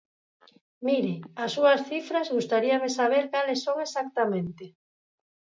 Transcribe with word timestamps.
Mire, 0.87 1.15
as 1.43 1.51
súas 1.55 1.79
cifras 1.89 2.31
gustaríame 2.35 2.89
saber 2.99 3.23
cales 3.33 3.59
son 3.65 3.77
exactamente. 3.87 4.65